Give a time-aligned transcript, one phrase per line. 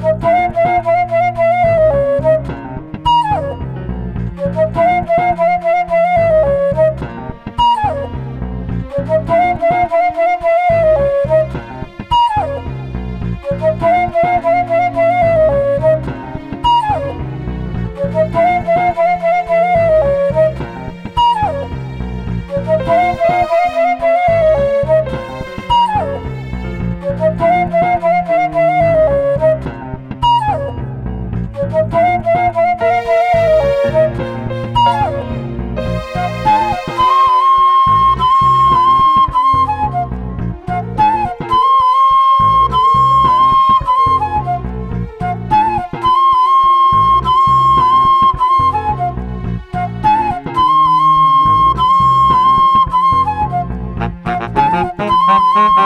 [0.00, 0.93] ¡Gracias!